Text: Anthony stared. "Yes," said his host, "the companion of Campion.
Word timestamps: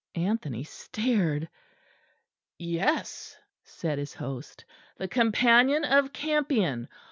Anthony 0.15 0.63
stared. 0.63 1.47
"Yes," 2.57 3.37
said 3.65 3.99
his 3.99 4.15
host, 4.15 4.65
"the 4.97 5.07
companion 5.07 5.85
of 5.85 6.11
Campion. 6.11 6.87